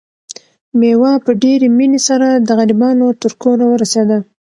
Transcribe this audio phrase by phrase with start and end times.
[0.79, 4.17] مېوه په ډېرې مینې سره د غریبانو تر کوره ورسېده.